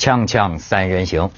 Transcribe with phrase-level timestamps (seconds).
[0.00, 1.30] 锵锵三人行，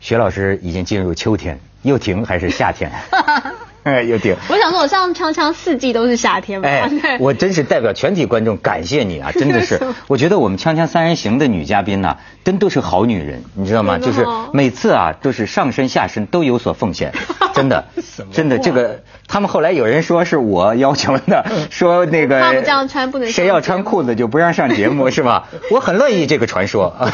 [0.00, 2.90] 徐老师已经进入秋天，又停还是夏天？
[3.88, 4.36] 哎，又顶。
[4.48, 6.68] 我想说，我上锵锵四季都是夏天嘛。
[6.68, 9.32] 哎，我真是代表全体观众感谢你啊！
[9.32, 13.98] 真的是， 我觉得我们锵锵三人行的女嘉宾呢，真都是好女人，你知道吗？
[13.98, 17.12] 就是每次啊，都是上身下身都有所奉献，
[17.54, 17.84] 真的，
[18.32, 19.00] 真的这个。
[19.30, 25.48] 他们后来有人说是我要求的，说那个他们这样穿不能，谁要穿裤子就不让上节目，是吧？
[25.70, 27.12] 我很乐意这个传说啊，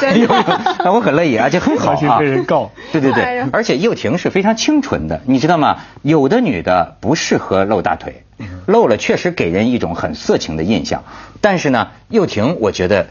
[0.93, 2.19] 我很乐意，而且很好啊。
[2.21, 5.79] 被人告，对对对，而且又婷是非常清纯的，你知道吗？
[6.03, 8.25] 有的女的不适合露大腿，
[8.67, 11.05] 露了确实给人一种很色情的印象。
[11.41, 13.07] 但是呢，又婷我觉得。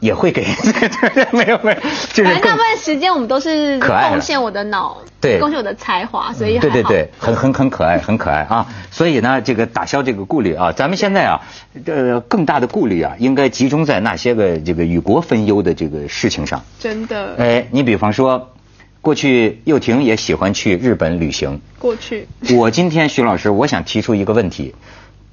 [0.00, 0.46] 也会给
[1.34, 1.80] 没有没有，
[2.12, 8.64] 就是反正大部分时间我们都是贡献我的脑，对，贡献我的才华，所以对对对，很很很可爱，很可爱啊！
[8.92, 11.40] 所以呢，这个打消这个顾虑啊，咱们现在啊，
[11.86, 16.62] 呃，更大的顾虑啊，应该集中在那些个这个与国分忧的这个事情上。
[16.78, 17.34] 真的。
[17.36, 18.52] 哎，你比方说，
[19.00, 21.60] 过去又婷也喜欢去日本旅行。
[21.78, 22.26] 过去。
[22.56, 24.74] 我今天徐老师，我想提出一个问题，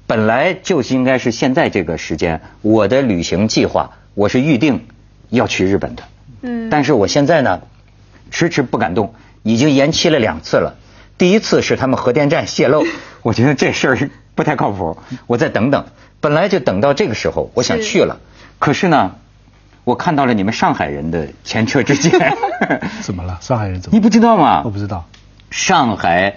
[0.06, 3.92] 本来就是应该是现在这个时间，我的旅行计划。
[4.14, 4.86] 我是预定
[5.28, 6.02] 要去日本的，
[6.40, 7.60] 嗯，但是我现在呢，
[8.30, 10.78] 迟迟不敢动，已经延期了两次了。
[11.18, 12.82] 第一次是他们核电站泄漏，
[13.20, 15.84] 我觉得这事儿不太靠谱，我再等等。
[16.20, 18.20] 本来就等到这个时候，我想去了，
[18.58, 19.16] 可是呢，
[19.86, 22.36] 我看到了你们上海人的前车之鉴。
[23.02, 23.38] 怎么了？
[23.40, 23.96] 上海人怎么？
[23.96, 24.62] 你不知道吗？
[24.64, 25.04] 我不知道。
[25.52, 26.34] 上海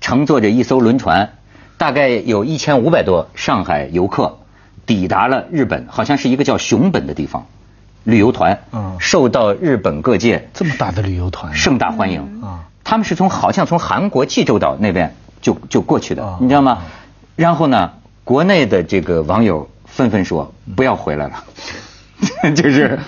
[0.00, 1.34] 乘坐着一艘轮船，
[1.76, 4.38] 大概有一千五百多上海游客。
[4.84, 7.46] 抵达了日本，好像是一个叫熊本的地方，
[8.02, 12.42] 旅游团，嗯受到日本各界这么大的旅游团盛大欢迎。
[12.42, 16.78] 啊，他们是从好像从韩国济州岛那边就就过去的，你知道吗？
[17.36, 17.92] 然后呢，
[18.24, 21.44] 国内的这个网友纷纷说不要回来了，
[22.54, 22.98] 就是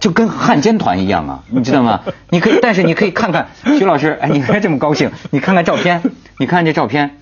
[0.00, 2.00] 就跟汉奸团一样啊，你知道吗？
[2.30, 6.02] 你可以，但是你可以看看徐老师，哎，你还这么高兴，你看看照片，
[6.38, 7.18] 你看这照片，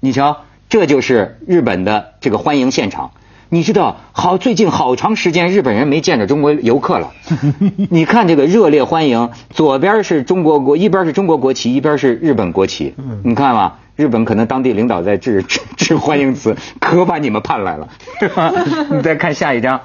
[0.00, 0.38] 你瞧。
[0.70, 3.12] 这就是日本的这个欢迎现场，
[3.48, 7.12] 你知道，好，最近好长时间日本人没见着中国游客了。
[7.88, 12.94] 你看这个热烈欢迎，左边是中国国，一边是中国国旗，一边是日本国旗。
[13.24, 17.88] 你看嘛，日本可能当地领导在致致 致欢迎词，可把你们盼来了，
[18.20, 18.52] 对吧？
[18.90, 19.80] 你再看下一张，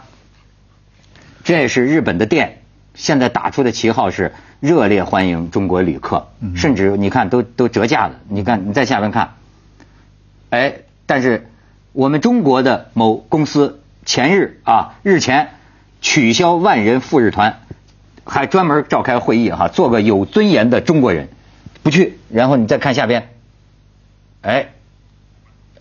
[1.44, 2.59] 这是日本的店，
[2.96, 4.31] 现在打出的旗号是
[4.62, 8.16] 热烈欢迎中国旅客，甚至你看都都折价了。
[8.30, 9.36] 你看你在下边看。
[10.52, 11.50] 哎，但是
[11.92, 15.50] 我们中国的某公司前日啊，日前
[16.00, 17.60] 取消万人赴日团，
[18.24, 21.28] 还专门召开会议哈，做个有尊严的中国人，
[21.81, 22.20] 不去。
[22.30, 23.30] 然后你再看下边，
[24.42, 24.68] 哎，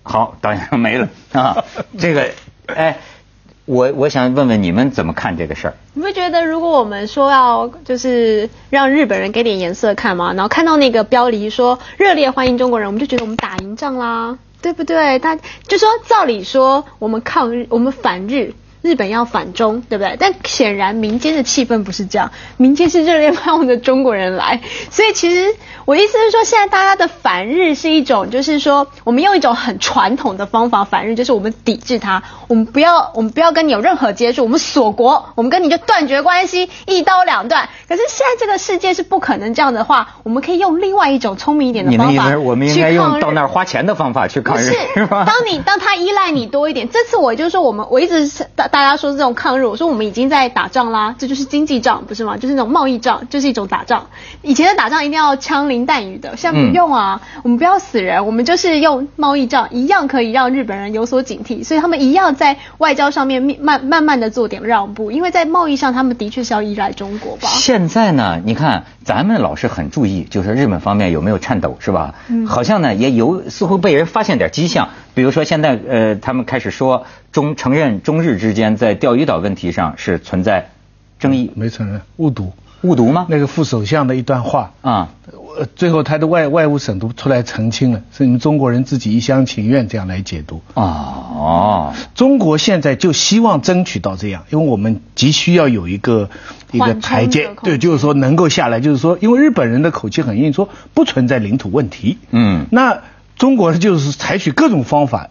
[0.03, 1.65] 好，导演没了啊。
[1.99, 2.31] 这个，
[2.67, 2.97] 哎，
[3.65, 5.75] 我我想问问你们怎么看这个事儿？
[5.95, 10.33] 你不觉得如果我们说要就是让日本人给点颜色看吗？
[10.35, 14.39] 然后看到那个标题说热烈欢迎中国人，我们就觉得我们打赢仗啦。
[14.61, 15.19] 对不对？
[15.19, 15.37] 他
[15.67, 18.55] 就说，照理说，我们抗日，我们反日。
[18.83, 20.17] 日本要反中，对不对？
[20.19, 24.61] 但显然民间的气氛不是这样，民间是热烈欢迎的中国人来。
[24.91, 25.55] 所以其实
[25.85, 37.69] 我意思是说，现在大家的反日是一种，就是说我们用一种很传统的方法反日，就是我们抵制他，我们不要，我们不要跟你有任何接触，我们锁国，我们跟你就断绝关系，一刀两断。
[37.89, 48.83] 可是现在这个世界是不可能这样的话，我们可以用另外一种聪明一点的方法我们应该用到那儿花钱的方法去抗日，是当你当他依赖你多一点，这次我就是说，我们我一直是大。
[48.83, 52.37] 家说这种抗日，我说我们已经在打仗啦，这就是经济仗，不是吗？
[52.37, 54.09] 就是那种贸易仗，就是一种打仗。
[54.43, 67.49] 以前的打仗一定要枪林弹雨的，现在不用啊，我们不要死人，我们就是用贸易仗，一样可以让日本人有所警惕，所以他们一样在外交上面慢慢慢的做点让步，因为在贸易上他们的确是要依赖中国吧。
[67.49, 72.15] 现在呢，你看咱们老是很注意，就是日本方面有没有颤抖，是吧？
[72.29, 78.77] 嗯，好像呢也有似乎被人发现点迹象，比如说现在呃，他们开始说中承认中日之间。
[78.77, 80.71] 在钓鱼岛问题上是存在
[81.19, 83.27] 争议，没承认误读误读吗？
[83.29, 85.11] 那个副首相的一段话啊，
[85.77, 90.61] 最后他的外外务省都出来澄清了，是你们中国人自己一厢情愿这样来解读。
[90.75, 96.29] 啊哦，中国现在就希望争取到这样，因为我们急需要有一个
[96.73, 103.01] 一个台阶，对，就是说能够下来，就是说，因为日本人的口气很硬，说不存在领土问题，嗯，那
[103.37, 105.29] 中国就是采取各种方法，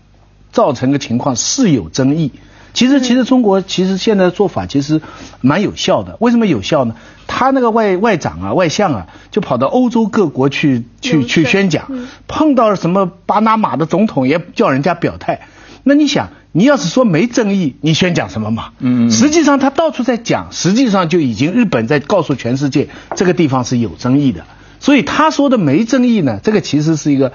[0.51, 2.31] 造成个情况是有争议。
[2.73, 5.01] 其实，其实中国其实现在的做法其实
[5.41, 6.15] 蛮有效的。
[6.21, 6.95] 为什么有效呢？
[7.27, 11.91] 他那个外外长啊、外相啊，就跑到欧洲各国去去去宣讲，
[12.29, 15.41] 碰到了什么巴拿马的总统也叫人家表态。
[15.83, 18.69] 那你想，你要是说没争议，你宣讲什么嘛？
[18.79, 22.87] 嗯，实际上他到处在讲，实际上就已经日本在告诉全世界，
[23.17, 24.45] 这个地方是有争议的。
[24.79, 27.33] 所以他说的没争议呢，这个其实是一个。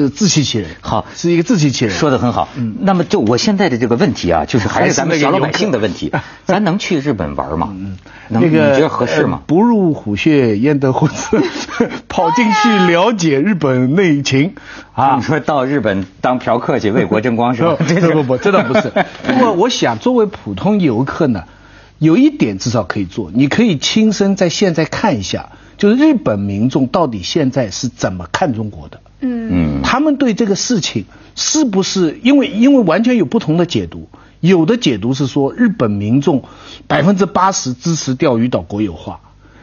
[0.00, 2.48] 是自欺欺人，好，是一个自欺欺人，说的很好。
[2.56, 6.10] 嗯，那么就我现在的这个问题啊，就是还是咱们小老百姓的问题，
[6.46, 7.68] 咱能去日本玩吗？
[7.72, 7.98] 嗯，
[8.28, 9.42] 那个你觉得合适吗？
[9.46, 11.42] 不入虎穴焉得虎子，
[12.08, 14.54] 跑进去了解日本内情
[14.94, 15.16] 啊！
[15.16, 17.76] 你说到日本当嫖客去为国争光是吧？
[18.00, 18.90] 不不不，这倒不是。
[19.26, 21.44] 不过我想，作为普通游客呢，
[21.98, 29.00] 有一点至少可以做，你可以亲身在现在看一下，就是日本民众到底现在是怎么看中国的。
[29.22, 31.04] 嗯，他们对这个事情
[31.34, 34.08] 是不是因为因为完全有不同的解读？
[34.40, 36.42] 有的解读是说日本民众
[36.88, 39.20] 百分之八十支持钓鱼岛国有化，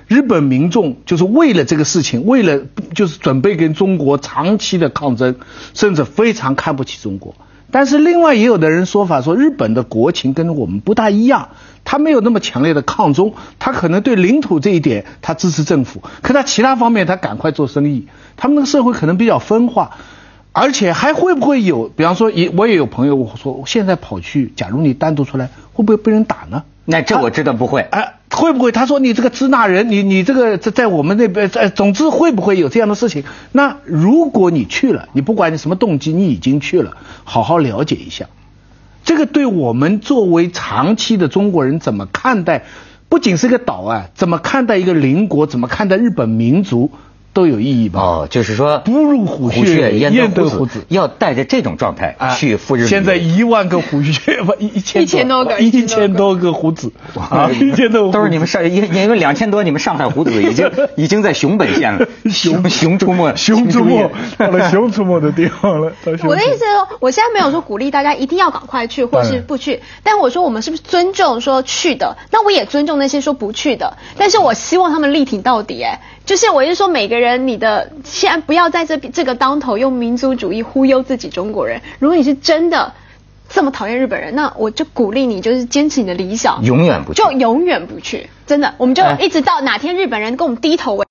[0.08, 2.62] 日本民众就是为了这个事情，为了
[2.96, 5.36] 就是准备跟中国长期的抗争，
[5.74, 7.36] 甚至非常看不起中国。
[7.72, 11.50] 但是另外也有的人说法说，日本的国情跟我们不大一样，
[11.86, 18.08] 他没有那么强烈的抗中，他可能对领土这一点他支持政府，可他其他方面他赶快做生意。
[18.36, 19.92] 他们那个社会可能比较分化，
[20.52, 26.64] 而且还会不会有，比方说，也我也有朋友我说，现在跑去，假如你单独出来，会不会被人打呢？
[26.92, 27.82] 那这我知道不会。
[27.82, 28.72] 哎，会不会？
[28.72, 33.24] 他说你这个支那人，你你这个在在我们那边，在总之会不会有这样的事情？
[33.52, 38.26] 那如果你去了，你不管你什么动机，你已经去了，好好了解一下，
[39.04, 42.64] 这个对我们作为长期的中国人怎么看待？
[43.08, 45.46] 不仅是个岛啊，怎么看待一个邻国？
[45.46, 46.92] 怎么看待日本民族？
[47.34, 48.02] 都有意义吧？
[48.02, 52.88] 哦，就是说不入虎穴焉得虎子，要带着这种状态去赴日。
[52.88, 65.92] 现在一万个虎穴不一千一千多个一千多个虎子啊，一千多都是你们上因因为两千多你们上海虎子已经 已经在熊本县了，熊熊出没熊出没到了熊出没的地方了。
[66.26, 72.18] 我的意思是说，我现在没有说鼓励大家一定要赶快去或是不去，但我说我们是不是尊重说去的？
[72.32, 75.84] 那我也尊重那些说不去的，但是我希望他们力挺到底。
[75.84, 76.02] 哎。
[76.30, 81.82] 就是我是说，每个人你的现在不要在这这个当头用民族主义忽悠自己中国人。
[81.98, 82.94] 如果你是真的
[83.50, 88.30] 这么讨厌日本人，那我就鼓励你，就是坚持你的理想，永远不去，就永远不去。
[88.46, 91.08] 真的，我们就一直到哪天日本人跟我们低头为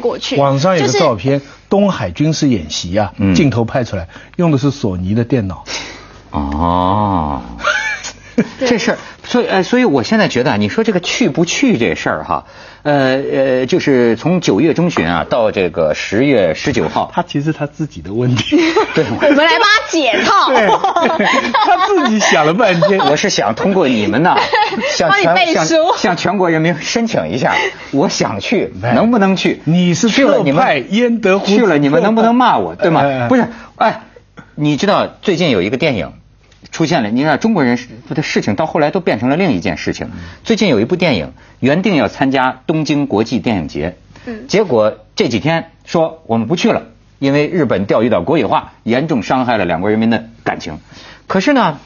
[0.00, 0.36] 过去。
[0.36, 4.06] 网上有个照片，东海军事演习啊，镜头拍出来
[4.36, 5.64] 用的是索尼的电脑。
[6.30, 7.42] 哦，
[8.66, 12.44] 这事儿，所以呃，所以我现在觉得啊，你说这个去不去这事儿哈。
[12.82, 18.56] 呃呃，就是从九月中旬啊到这个十月十九号，他其实他自己的问题。
[18.94, 20.50] 对，我们来帮他解套。
[21.64, 22.98] 他自己想了半天。
[22.98, 24.36] 我是想通过你们呢，
[24.90, 27.54] 向全向向全国人民申请一下，
[27.92, 29.62] 我想去，能不能去？
[29.64, 32.74] 你是去了你们焉得去了你们能不能骂我？
[32.74, 33.28] 对吗？
[33.28, 33.46] 不是，
[33.76, 34.02] 哎，
[34.56, 36.14] 你知道最近有一个电影。
[36.72, 37.78] 出现了，你看中国人
[38.08, 40.10] 的事情到后来都变成了另一件事情。
[40.42, 43.96] 最近有一部电影原定要参加东京国际电影节，
[44.48, 46.84] 结果这几天说我们不去了，
[47.18, 50.78] 因为日本钓鱼岛国有化严重伤害了两国人民的感情。
[51.28, 51.78] 可是呢，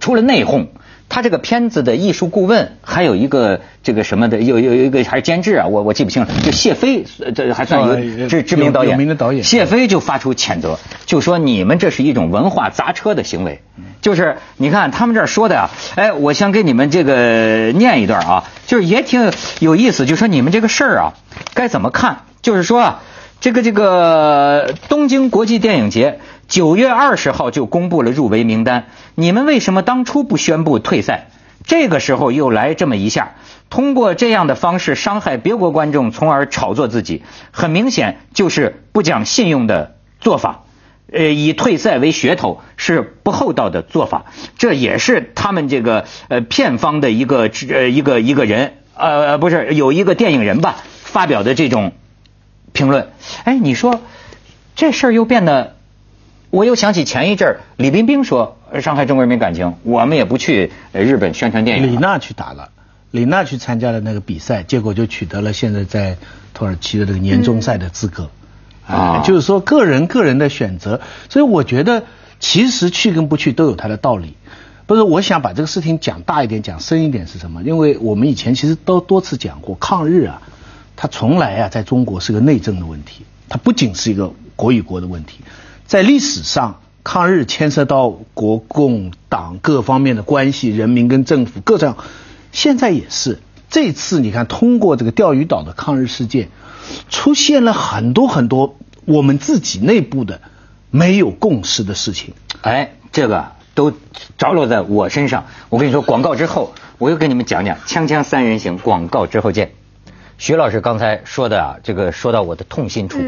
[0.00, 0.66] 出了内讧。
[1.06, 6.28] 他这个片子的艺术顾问还有一个这个什么的，有有一个还是监制啊，我我记不清了。
[6.42, 7.04] 就谢飞，
[7.34, 8.92] 这还算一个知知名导演。
[8.92, 9.44] 有名的导演。
[9.44, 13.60] 谢飞就发出谴责，就说你们这是一种文化砸车的行为。
[14.00, 19.30] 就是你看他们这儿说的啊，哎，我想给你们这个念一段啊，就是也挺
[19.60, 21.12] 有意思，就说你们这个事儿啊，
[21.52, 22.22] 该怎么看？
[22.40, 23.02] 就是说啊，
[23.40, 26.18] 这个这个东京国际电影节。
[26.46, 31.28] 九月二十号就公布了入围名单，你们为什么当初不宣布退赛？
[31.66, 33.36] 这个时候又来这么一下，
[33.70, 37.22] 通过这样的方式伤害别国观众，从而炒作自己，
[37.52, 40.64] 很明显就是不讲信用的做法。
[41.10, 44.26] 呃，以退赛为噱头是不厚道的做法，
[44.58, 51.92] 这也是他们这个呃片方的一个呃一个一个人呃不是有一个电影人吧发表的这种
[52.72, 53.10] 评论。
[53.44, 54.00] 哎，你说
[54.76, 55.76] 这事儿又变得。
[56.54, 61.88] 我又想起前一阵儿，李冰冰说伤害中国人民感情，我们也不去日本宣传电影。
[61.90, 62.68] 李娜去打了，
[63.10, 66.16] 李娜去参加了那个比赛，结果就取得了现在在
[66.52, 68.30] 土耳其的这个年终赛的资格。
[68.86, 72.04] 啊，就是说个人个人的选择，所以我觉得
[72.38, 74.36] 其实去跟不去都有它的道理。
[74.86, 77.64] 不是，我想把这个事情讲大一点、讲深一点是什么？
[77.64, 80.40] 因为我们以前其实都多次讲过，抗日啊，
[80.94, 85.40] 它从来啊在中国是个内政的问题，它不仅是一个国与国的问题。
[85.86, 91.96] 在历史上，抗日牵涉到国共党各方面的关系，人民跟政府各种，
[92.52, 93.40] 现在也是。
[93.68, 96.48] 这次你看，通过这个钓鱼岛的抗日事件，
[97.10, 100.40] 出现了很多很多我们自己内部的
[100.90, 102.34] 没有共识的事情。
[102.62, 103.92] 哎，这个都
[104.38, 105.46] 着落在我身上。
[105.70, 108.78] 我跟你说，广告之后，我又跟你们讲讲《锵锵三人行》。
[108.80, 109.72] 广告之后见。
[110.38, 113.18] 徐老师刚才说的啊，这个说到我的痛心处，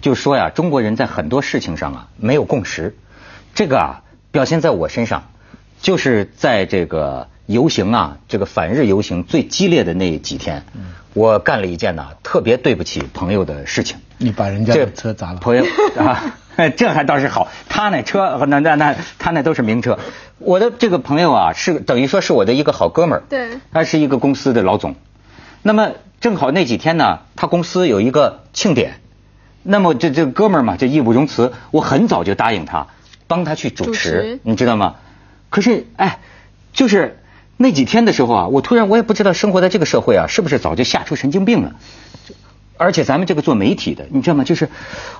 [0.00, 2.96] 就说呀，中国人在很多事情上啊没有共识。
[3.54, 5.30] 这个啊，表现在我身上，
[5.80, 10.64] 就是在这个游行啊，这个反日游行最激烈的那几天，
[11.12, 13.98] 我干了一件呢特别对不起朋友的事情。
[14.18, 15.40] 你把人家的车砸了？
[15.40, 15.64] 朋友
[15.96, 16.36] 啊，
[16.76, 19.98] 这还倒是好，他那车那那那他那都是名车。
[20.38, 24.94] 我的这个朋友啊，是等于说是我的一个好哥们儿，对，他是一个公司的老总。
[25.66, 29.00] 那么正好那几天呢，他公司有一个庆典，
[29.62, 32.88] 那么这这哥们儿嘛，就义不容辞，我很早就答应他，
[33.26, 34.96] 帮他去主持，你知道吗？
[35.48, 36.18] 可是哎，
[36.74, 37.18] 就是
[37.56, 41.76] 那几天的时候啊，我突然我也不知道生活在这个社会啊，是不是早就吓出神经病了？
[42.76, 44.44] 而且咱们这个做媒体的，你知道吗？
[44.44, 44.68] 就是，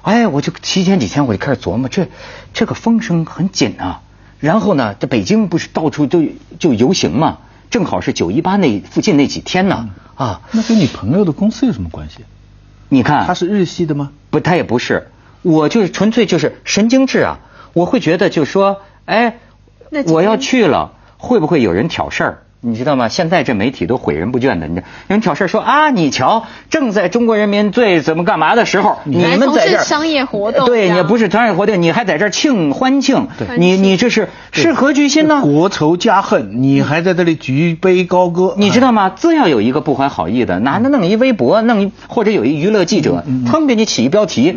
[0.02, 2.08] 哎，我就提前几天我就开始琢磨，这
[2.52, 4.02] 这个风声很紧啊。
[4.40, 6.22] 然后呢，这北京不是到处都
[6.58, 7.38] 就游行嘛？
[7.74, 10.42] 正好是九一八那附近那几天呢，啊。
[10.52, 12.18] 那跟你朋友的公司有什么关系？
[12.88, 14.12] 你看，他是日系的吗？
[14.30, 15.10] 不，他也不是。
[15.42, 17.40] 我就是纯粹就是神经质啊！
[17.72, 19.40] 我会觉得就说，哎，
[20.06, 22.43] 我要去了，会不会有人挑事儿？
[22.66, 23.08] 你知道吗？
[23.08, 33.28] 现在这媒体都毁人不倦的，你知人挑事说啊，你瞧，正在中国人民最怎么干嘛的时候，你们在这儿商业活动，对，你不是商业活动，你还在这儿庆欢庆，
[33.58, 35.42] 你你这是是何居心呢？
[35.42, 39.12] 国仇家恨，你还在这里举杯高歌，你知道吗？
[39.14, 44.56] 这要有一个不怀好意的，哪能弄一微博，弄一或者有一娱乐记者，腾给你起一标题，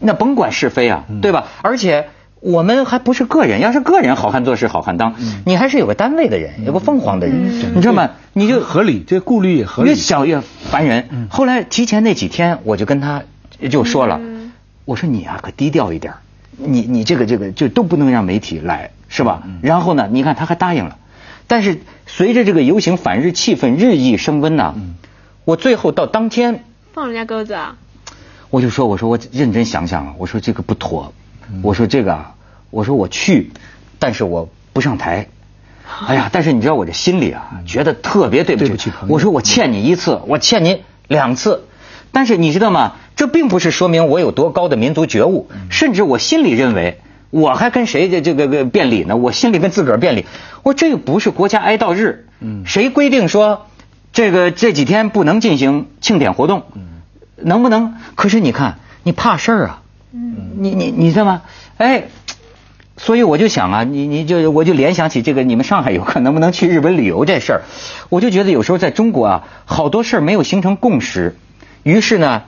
[0.00, 1.44] 那甭管是非啊，对吧？
[1.62, 2.08] 而且。
[2.44, 5.14] 我们还不是个人，要是个人，好汉做事好汉当。
[5.46, 8.10] 你还是有个单位的人，有个凤凰的人，你知道吗？
[8.34, 9.88] 你就合理，这顾虑也合理。
[9.88, 11.26] 越想越烦人。
[11.30, 13.22] 后来提前那几天，我就跟他
[13.70, 14.20] 就说了，
[14.84, 16.12] 我说你啊，可低调一点，
[16.58, 19.42] 你你这个这个就都不能让媒体来，是吧？
[19.62, 20.98] 然后呢，你看他还答应了。
[21.46, 24.74] 但是随着这个游行反日气氛日益升温呐，
[25.46, 27.76] 我最后到当天放人家鸽子啊，
[28.50, 31.14] 我就说我说我认真想想，我说这个不妥。
[31.62, 32.34] 我说这个啊，
[32.70, 33.50] 我说我去，
[33.98, 35.28] 但是我不上台。
[36.06, 38.70] 哎呀，但是你知道我这心里啊，觉得特别对不起。
[38.70, 41.64] 不起我说我欠你一次，我欠你两次。
[42.10, 42.92] 但是你知道吗？
[43.16, 49.16] 这并不是说明我有多高的民族觉悟，甚至我心里认为，我还跟谁这这个个辩理呢？
[49.16, 50.26] 我心里跟自个儿辩理。
[50.62, 53.66] 我这又不是国家哀悼日，嗯谁规定说
[54.12, 56.64] 这个这几天不能进行庆典活动？
[56.74, 56.82] 嗯
[57.36, 57.94] 能不能？
[58.14, 59.82] 可是你看，你怕事儿啊。
[60.56, 61.42] 你你你知道吗？
[61.76, 62.04] 哎，
[62.96, 67.62] 所以我就想啊，你你就我就联想起这个，你们上海游客能不能去日本旅游这事儿，
[68.10, 71.34] 我就觉得有时候在中国啊，好多事儿没有形成共识，
[71.82, 72.44] 于是呢，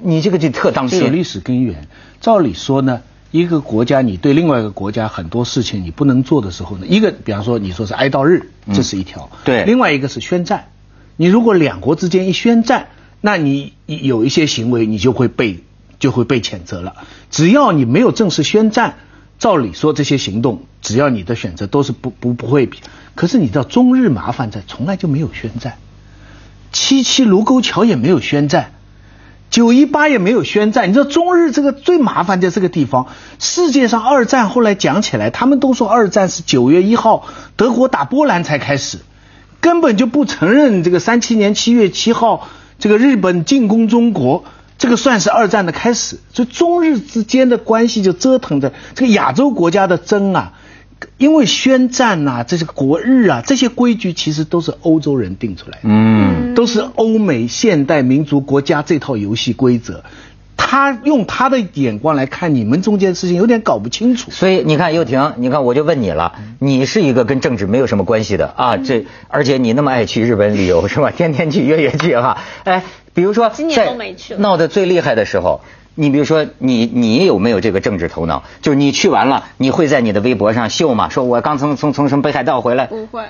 [0.00, 1.00] 你这个就特当心。
[1.00, 1.88] 有历史根源。
[2.20, 3.02] 照理说呢，
[3.32, 9.28] 一个国家你对另外一个国家很多事情你不能做的时候呢，一个比方说你说是哀悼日，这是一条。
[9.44, 9.64] 对。
[9.64, 10.68] 另外一个是宣战，
[11.16, 12.86] 你如果两国之间一宣战，
[13.20, 15.64] 那你有一些行为你就会被。
[16.00, 16.96] 就会被谴责了。
[17.30, 18.96] 只要你没有正式宣战，
[19.38, 22.68] 照理说这些行动，只要你的选择都是不不不会。
[23.14, 25.74] 可是你知道中日麻烦在，从来就没有宣战。
[26.72, 28.72] 七七卢沟桥也没有宣战，
[29.50, 30.88] 九一八也没有宣战。
[30.88, 33.08] 你知道中日这个最麻烦在这个地方。
[33.38, 37.26] 世界上二战后来讲起来，他们都说二战是九月一号
[37.56, 38.98] 德国打波兰才开始，
[39.60, 44.44] 根本就不承认这个三七年七月七号这个日本进攻中国。
[44.80, 50.54] 这个算是二战的开始，所以中日之间的关系就折腾着这个亚洲国家的争啊，
[51.18, 60.02] 因为宣战呐，这是国日啊，这些规矩其实都是欧洲人定出来的，嗯，都是欧美现代民族国家这套游戏规则，
[60.56, 64.30] 他用他的眼光来看你们中间的事情，有点搞不清楚。
[64.30, 71.10] 所以你看，又婷，你看我就问你了，你是一个跟政治没有什么关系的啊，这而且你那么爱去日本旅游是吧？
[71.10, 72.82] 天天去，月月去哈，哎。
[73.14, 73.94] 比如说，在
[74.38, 75.60] 闹得最厉害的时候，
[75.94, 78.44] 你比如说，你你有没有这个政治头脑？
[78.62, 81.08] 就是你去完了，你会在你的微博上秀吗？
[81.08, 82.86] 说我刚从从从什么北海道回来？
[82.86, 83.24] 不会，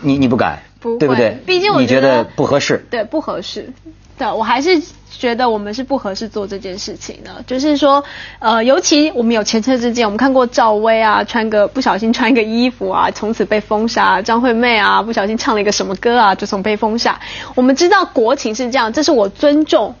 [0.00, 1.38] 你你不敢，不对不对？
[1.46, 2.84] 毕竟我觉得不合适。
[2.90, 3.72] 对，不合适。
[4.18, 4.80] 对，我还是
[5.10, 7.42] 觉得我们是不合适做这件事情的。
[7.46, 8.02] 就是说，
[8.38, 17.20] 呃，尤其我们有前车之鉴，我们看过赵薇啊，穿个不小心穿一个衣服啊，从此被封杀；张惠妹啊，不小心唱了一个什么歌啊，就从被封杀。
[17.54, 19.94] 我们知道国情是这样，这是我尊重。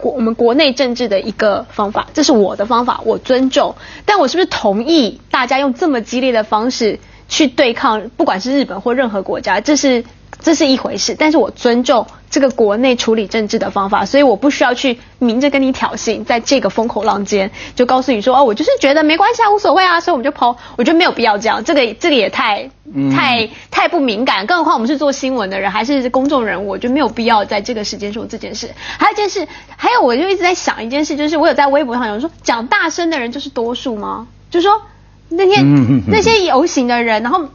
[0.00, 3.74] 国我们国内政治的一个方法，这是我的方法，我尊重。
[4.04, 9.60] 但我是不是同意大家用这么激烈的方式去对抗，不管是日本或任何国家？
[9.60, 10.04] 这是
[10.44, 22.70] 这是一回事，但是我尊重这个国内处理政治的方法，所以我不需要去明着跟你挑衅，在这个风口浪尖就告诉你说哦，我就是觉得没关系啊，无所谓啊，所以我们就抛，我觉得没有必要这样，这个这个也太
[23.16, 28.70] 太太不敏感，更何况我们是做新闻的人，还是公众人物，我觉得没有必要在这个时间说这件事。
[28.98, 34.26] 还有一件事，还有我就一直在想一件事，就是我有在微博上有人说，讲大声的人就是多数吗？
[34.50, 34.82] 就是说
[35.30, 35.64] 那天
[36.06, 37.48] 那些游行的人，然后。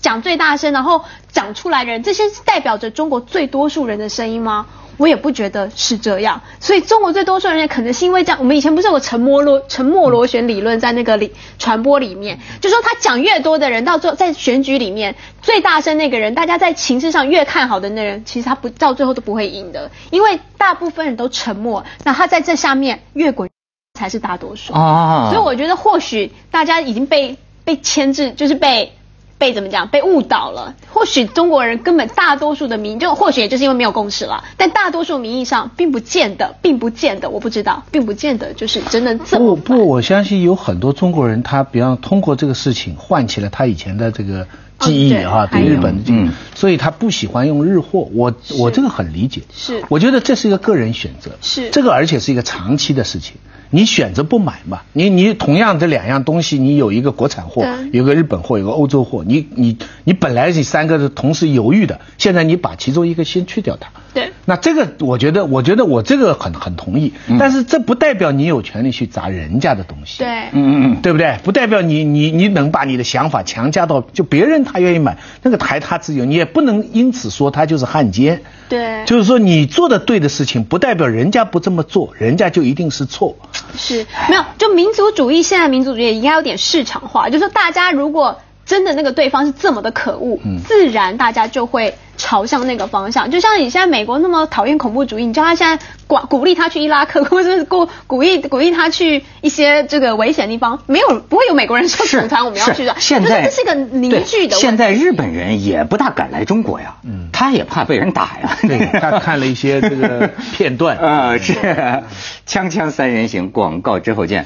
[0.00, 4.66] 讲最大声，然后讲出来的人，这些是代表着中国最多数人的声音吗？
[4.96, 6.42] 我也不觉得是这样。
[6.60, 8.38] 所以中国最多数人可能是因为这样。
[8.38, 23.48] 我们以前不是有个沉默螺沉默螺旋理论在那个里传播里面，就说他讲越多的人，到最后在选举里面最大声那个人，大家在情势上越看好的那人，其实他不到最后都不会赢的，因为大部分人都沉默，那他在这下面越滚
[23.98, 25.30] 才是大多数啊。
[25.32, 28.92] 所以我觉得或许大家已经被被牵制，就是被。
[29.40, 29.88] 被怎么讲？
[29.88, 30.74] 被误导了。
[30.92, 34.44] 或许中国人根本大多数的民，就或许也就是因为没有共识了。
[34.58, 39.56] 但大多数名义上，并不见得，并不见得，我不知道，并不见得就是真的这么。
[39.56, 44.46] 不不，我相信有很多中国人，他比方通过这个事情唤起了他以前的这个
[44.78, 48.06] 记忆啊，对日本的这个，所以他不喜欢用日货。
[48.12, 49.40] 我我这个很理解。
[49.54, 49.82] 是。
[49.88, 51.30] 我觉得这是一个个人选择。
[51.40, 51.70] 是。
[51.70, 53.36] 这个而且是一个长期的事情。
[53.70, 54.82] 你选择不买嘛？
[54.92, 59.24] 你你同样这两样东西，你有一个国产货，有个日本货，有个欧洲货。
[59.26, 63.88] 你你你本来这三个是同时犹豫的，现在你把其中一个先去掉它。
[64.12, 64.32] 对。
[64.44, 67.12] 那这个我觉得，我觉得我这个很很同意。
[67.38, 70.18] 但是这不代表你有权利去砸人家的东西。
[70.18, 70.28] 对。
[70.28, 71.38] 嗯嗯嗯，对不对？
[71.42, 78.42] 不代表你你你能把你的想法强加到就别人他愿意买那个台他自由，你也不能因此说他就是汉奸。
[78.68, 79.04] 对。
[79.06, 83.36] 就是说你做的对的事情，不代表人家不这么做，人家就一定是错。
[83.76, 88.38] 是没有，就民族主义，现在民族主义应该有点市场化，就是说大家如果
[88.70, 91.92] 真的那个对方是这么的可恶，自然大家就会。
[92.22, 102.94] 朝向那个方向，就像你现在美国那么讨厌恐怖主义，你叫他现在鼓鼓励他去伊拉克， 或者是鼓鼓励鼓励他去一些这个危险地方，没有不会有美国人说组团我们要去的。
[102.98, 104.54] 现在这是一个凝聚的。
[104.54, 108.58] 现在日本人也不大敢来中国呀，嗯，他也怕被人打呀。
[108.68, 110.98] 对，他看了一些这个片段。
[111.00, 111.54] 啊，是。
[112.46, 114.44] 锵锵三人行，广告之后见。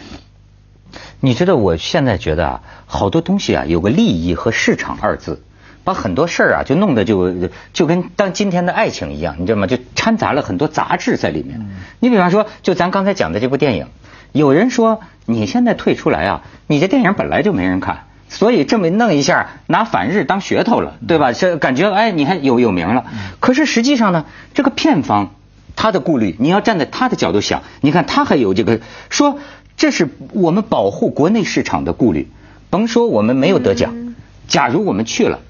[1.24, 5.42] 你知道我现在觉得啊，好多东西啊，有个利益和市场二字。
[5.82, 9.66] 把很多事儿啊，就弄得就就跟当今天的爱情一样，你知道吗？
[9.66, 11.66] 就掺杂了很多杂质在里面。
[11.98, 13.86] 你比方说，就咱刚才讲的这部电影，
[14.32, 21.32] 有人说你现在退出来啊，你这电影本来就没人看，所以这么弄一下，拿反日当噱头了，对吧？
[21.32, 23.06] 这感觉哎，你还有有名了。
[23.40, 25.34] 可是实际上呢，这个片方
[25.74, 29.38] 他的顾虑，你要站在他的角度想，你看他还有这个说，
[29.76, 32.28] 这是我们保护国内市场的顾虑。
[32.70, 34.14] 甭说我们没有得奖，
[34.48, 35.40] 假如我们去了。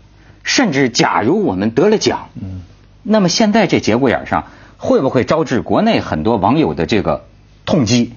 [0.42, 2.60] 甚至，假如我们得了奖，嗯，
[3.02, 4.44] 那么现在这节骨眼上，
[4.76, 7.24] 会不会招致国内很多网友的这个
[7.64, 8.12] 痛击？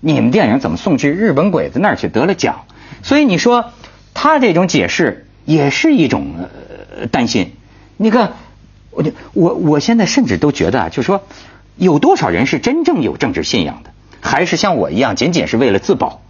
[0.00, 2.66] 你们电影怎么送去日本鬼子那儿去得了奖？
[3.02, 3.72] 所以你说
[4.12, 6.34] 他这种解释也是一种
[6.98, 7.52] 呃担心。
[7.96, 8.34] 你看，
[8.90, 11.22] 我就我我现在甚至都觉得啊，就说
[11.76, 13.89] 有多少人是真正有政治信仰的，
[14.20, 16.20] 还是像我一样仅仅是为了自保？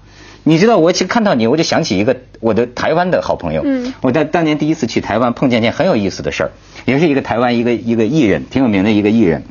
[0.42, 3.60] 你知道，我其实看到你，我就想起一个我的台湾的好朋友。
[3.62, 6.50] 嗯，我在当年第一次去台湾，碰见件很有意思的事儿，
[6.86, 9.42] 也是一个台湾一个一个艺人，挺有名的一个艺人，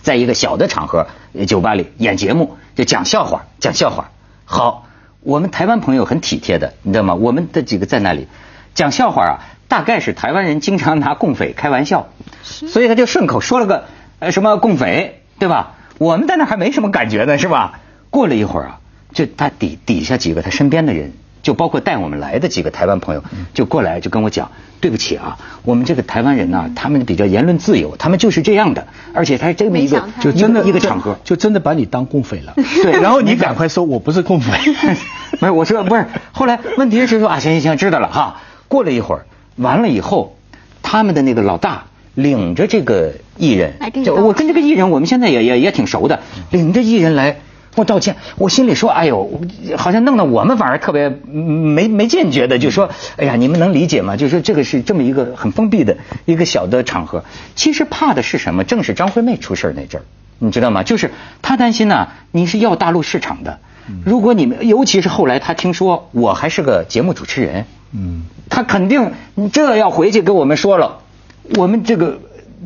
[0.00, 1.06] 在一个小的场合
[1.46, 4.10] 酒吧里演节目，就讲笑话，讲笑话。
[4.46, 4.86] 好，
[5.20, 7.14] 我们台湾朋友很体贴的，你知道吗？
[7.14, 8.26] 我们的几个在那里
[8.74, 9.32] 讲笑话啊，
[9.68, 12.08] 大概是台湾人经常拿共匪开玩笑，
[12.42, 13.84] 所以他就顺口说了个
[14.20, 15.74] 呃什么共匪，对吧？
[15.98, 17.80] 我们在那还没什么感觉呢，是吧？
[18.10, 18.80] 过了一会儿啊。
[19.12, 32.54] 就他底底下几个他身边的人，就包括带我们来的几个台湾朋友，就过来就跟我讲，对不起啊，我们这个台湾人呢，他们比较言论自由，他们就是这样的，而且他这么一个就真的一个场合，就真的把你当共匪了。
[32.82, 34.50] 对，然后你赶快说，我不是共匪。
[35.38, 36.06] 不是，我说不是。
[36.32, 38.40] 后来问题是说啊，行行行，知道了哈。
[38.66, 40.36] 过了一会儿，完了以后，
[40.82, 43.74] 他们的那个老大领着这个艺人，
[44.04, 47.36] 就我跟这个艺人，我们现在也也也挺熟的，领着艺人来。
[47.76, 49.40] 我道歉，我心里说，哎呦，
[49.76, 54.16] 好像弄得我们反而特别没没见，觉得就说，哎呀，你们能理解吗？
[54.16, 57.24] 就说这个是这么一个很封闭的一个小的场合，
[57.56, 58.62] 其实怕的是什么？
[58.62, 60.04] 正是张惠妹出事那阵儿，
[60.38, 60.84] 你知道吗？
[60.84, 61.10] 就是
[61.42, 63.58] 他担心呢，你是要大陆市场的，
[64.04, 69.10] 如果你们，尤其是后来他听说我还是个节目主持人，嗯，他肯定
[69.52, 70.98] 这要回去跟我们说了，
[71.56, 72.18] 我们这个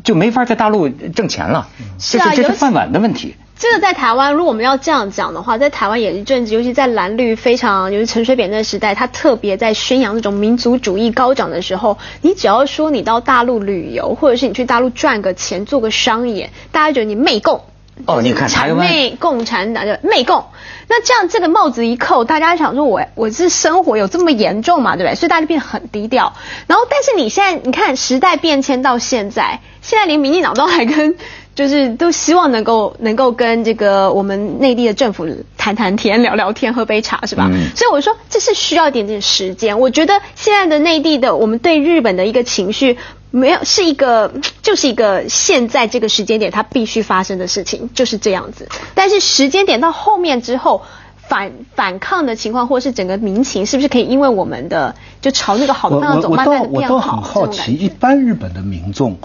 [0.03, 1.67] 就没法在大陆挣钱了，
[1.99, 3.35] 这是这是饭碗的问题。
[3.57, 17.59] 这个在台湾，如果我们要这样讲的话，在台湾也是政治，尤其在蓝绿非常，就是陈水扁那时代，他特别在宣扬这种民族主义高涨的时候，你只要说你到大陆旅游，或者是你去大陆赚个钱做个商演，大家觉得你媚共。
[18.05, 20.45] 哦，你看台湾共产党就媚共，
[20.87, 25.15] 那这样这个帽子一扣，大家想说我我是生活有这么严重嘛，对不对？
[25.15, 26.33] 所以大家变得很低调。
[26.67, 31.15] 然后，但是你现在你看时代变迁到现在，现在连民进党都还跟。
[31.59, 37.51] 就是都希望能够能够跟这个我们内地的政府谈谈天、聊聊天、喝杯茶，是吧？
[37.75, 39.77] 所以我说这是需要一点点时间。
[39.77, 42.97] 我觉得现在的内地的我们对日本的一个情绪，
[43.29, 48.65] 没有是一个就是一个现在这个时间点它必须发生的事情，就是这样子。
[48.95, 50.81] 但是时间点到后面之后，
[51.27, 56.95] 反反抗的情况，或是整个民情，是不是可以因为我们的就朝那个好的方向走，慢慢的变好？
[56.95, 59.17] 我都很好奇，一般日本的民众。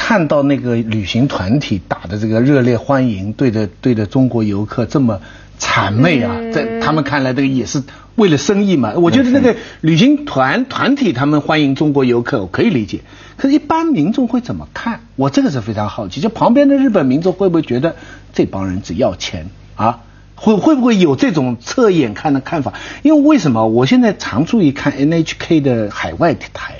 [0.00, 5.20] 看到那个旅行团体打的这个热烈欢迎，对着对着中国游客这么
[5.58, 7.82] 谄媚啊，在他们看来，这个也是
[8.14, 8.92] 为了生意嘛。
[8.94, 13.00] 我觉得那个旅行团团体他们欢迎中国游客，我可以理解。
[13.36, 15.00] 可是，一般民众会怎么看？
[15.16, 16.20] 我这个是非常好奇。
[16.20, 17.96] 就旁边的日本民众会不会觉得
[18.32, 20.02] 这帮人只要钱啊？
[20.36, 22.74] 会会不会有这种侧眼看的看法？
[23.02, 23.66] 因为为什么？
[23.66, 26.76] 我现在常注意看 NHK 的海外台，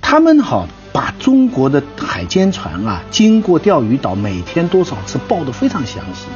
[0.00, 0.68] 他们好。
[0.94, 6.26] 把中国的海监船啊，经过钓鱼岛每天多少次报得非常详细，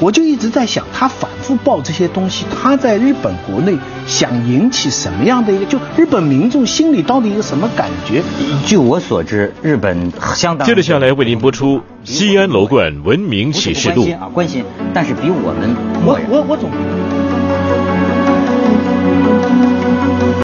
[0.00, 8.22] 我就一直在想，他反复报这些东西，他在日本国内想引起什么样的一个，就日本民众心里到底一个什么感觉？
[8.64, 10.66] 据我所知，日本相当。
[10.66, 14.06] 接着下来为您播出《西安楼冠文明启示录》。
[14.06, 16.70] 关心啊，关心，但是比我们我我我总。